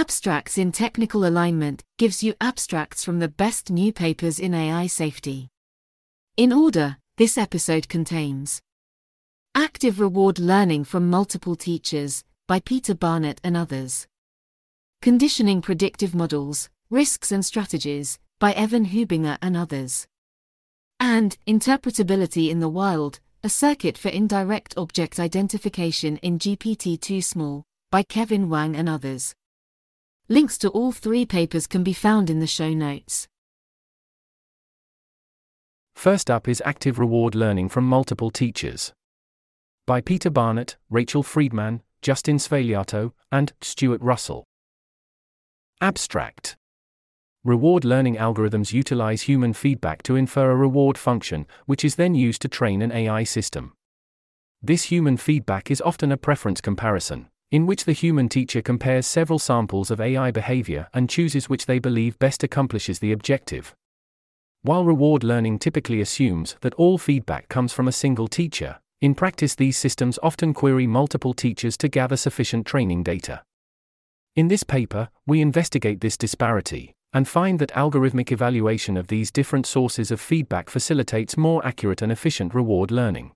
[0.00, 5.50] Abstracts in Technical Alignment gives you abstracts from the best new papers in AI safety.
[6.38, 8.62] In order, this episode contains
[9.54, 14.06] Active Reward Learning from Multiple Teachers by Peter Barnett and others.
[15.02, 20.06] Conditioning Predictive Models, Risks and Strategies by Evan Hubinger and others.
[20.98, 28.02] And Interpretability in the Wild, a circuit for indirect object identification in GPT-2 Small by
[28.02, 29.34] Kevin Wang and others.
[30.32, 33.26] Links to all three papers can be found in the show notes.
[35.96, 38.92] First up is Active Reward Learning from Multiple Teachers.
[39.88, 44.44] By Peter Barnett, Rachel Freedman, Justin Svegliato, and Stuart Russell.
[45.80, 46.56] Abstract
[47.42, 52.40] Reward learning algorithms utilize human feedback to infer a reward function, which is then used
[52.42, 53.72] to train an AI system.
[54.62, 59.38] This human feedback is often a preference comparison, in which the human teacher compares several
[59.38, 63.74] samples of AI behavior and chooses which they believe best accomplishes the objective.
[64.62, 69.54] While reward learning typically assumes that all feedback comes from a single teacher, in practice
[69.54, 73.42] these systems often query multiple teachers to gather sufficient training data.
[74.36, 79.66] In this paper, we investigate this disparity and find that algorithmic evaluation of these different
[79.66, 83.32] sources of feedback facilitates more accurate and efficient reward learning.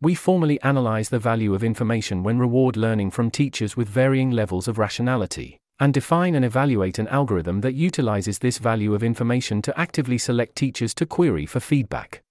[0.00, 4.68] We formally analyze the value of information when reward learning from teachers with varying levels
[4.68, 9.76] of rationality, and define and evaluate an algorithm that utilizes this value of information to
[9.76, 12.22] actively select teachers to query for feedback.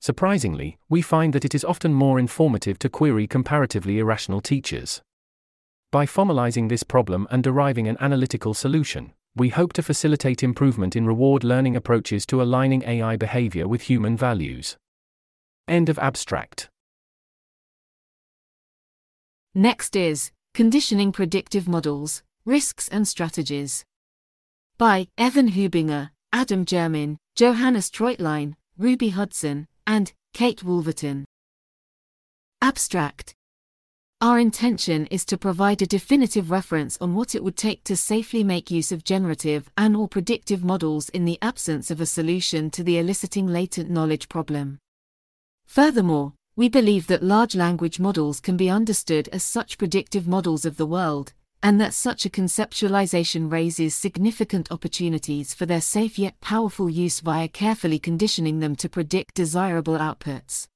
[0.00, 5.02] Surprisingly, we find that it is often more informative to query comparatively irrational teachers.
[5.90, 11.04] By formalizing this problem and deriving an analytical solution, we hope to facilitate improvement in
[11.04, 14.76] reward learning approaches to aligning AI behavior with human values.
[15.66, 16.68] End of abstract.
[19.58, 23.86] Next is Conditioning Predictive Models Risks and Strategies.
[24.76, 31.24] By Evan Hubinger, Adam Jermyn, Johannes Treutlein, Rubi Hudson, and Kate Woolverton.
[32.60, 33.34] Abstract
[34.20, 38.44] Our intention is to provide a definitive reference on what it would take to safely
[38.44, 42.84] make use of generative and or predictive models in the absence of a solution to
[42.84, 44.76] the eliciting latent knowledge problem.
[45.64, 50.78] Furthermore, we believe that large language models can be understood as such predictive models of
[50.78, 56.88] the world, and that such a conceptualization raises significant opportunities for their safe yet powerful
[56.88, 60.66] use via carefully conditioning them to predict desirable outputs.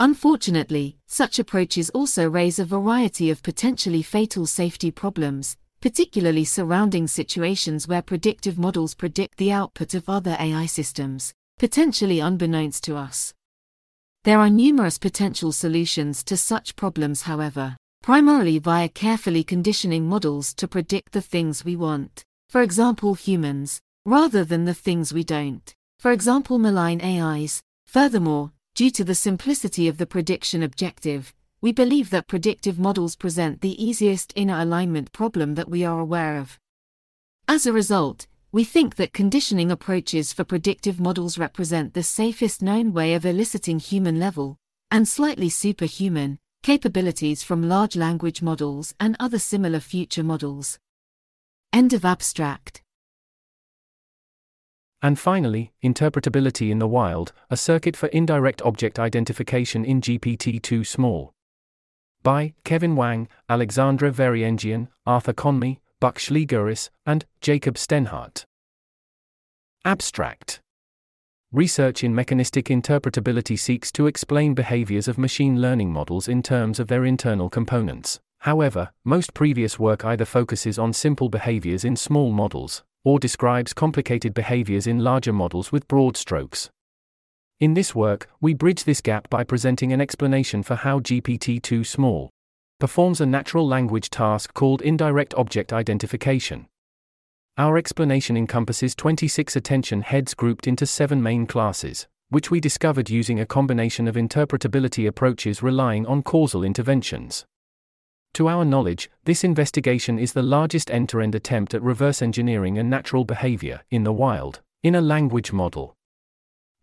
[0.00, 7.86] Unfortunately, such approaches also raise a variety of potentially fatal safety problems, particularly surrounding situations
[7.86, 13.34] where predictive models predict the output of other AI systems, potentially unbeknownst to us.
[14.26, 20.66] There are numerous potential solutions to such problems, however, primarily via carefully conditioning models to
[20.66, 26.10] predict the things we want, for example, humans, rather than the things we don't, for
[26.10, 27.62] example, malign AIs.
[27.86, 33.60] Furthermore, due to the simplicity of the prediction objective, we believe that predictive models present
[33.60, 36.58] the easiest inner alignment problem that we are aware of.
[37.46, 42.90] As a result, we think that conditioning approaches for predictive models represent the safest known
[42.90, 44.56] way of eliciting human level,
[44.90, 50.78] and slightly superhuman, capabilities from large language models and other similar future models.
[51.70, 52.80] End of abstract.
[55.02, 61.34] And finally, interpretability in the wild, a circuit for indirect object identification in GPT-2 Small.
[62.22, 66.20] By Kevin Wang, Alexandra Variengien, Arthur Conmy, Buck
[67.04, 68.44] and Jacob Steinhardt.
[69.84, 70.60] Abstract
[71.50, 76.86] Research in mechanistic interpretability seeks to explain behaviors of machine learning models in terms of
[76.86, 78.20] their internal components.
[78.38, 84.32] However, most previous work either focuses on simple behaviors in small models, or describes complicated
[84.32, 86.70] behaviors in larger models with broad strokes.
[87.58, 91.82] In this work, we bridge this gap by presenting an explanation for how GPT 2
[91.82, 92.30] Small
[92.78, 96.66] performs a natural language task called indirect object identification.
[97.56, 103.40] Our explanation encompasses 26 attention heads grouped into seven main classes, which we discovered using
[103.40, 107.46] a combination of interpretability approaches relying on causal interventions.
[108.34, 112.76] To our knowledge, this investigation is the largest end to end attempt at reverse engineering
[112.76, 115.96] a natural behavior, in the wild, in a language model.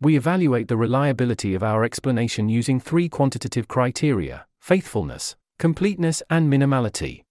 [0.01, 7.23] We evaluate the reliability of our explanation using three quantitative criteria faithfulness, completeness, and minimality.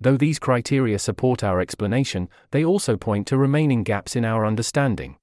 [0.00, 5.16] Though these criteria support our explanation, they also point to remaining gaps in our understanding.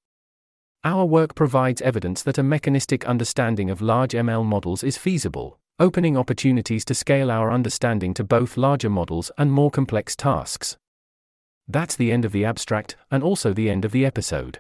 [0.84, 6.16] Our work provides evidence that a mechanistic understanding of large ML models is feasible, opening
[6.16, 10.78] opportunities to scale our understanding to both larger models and more complex tasks.
[11.68, 14.60] That's the end of the abstract, and also the end of the episode.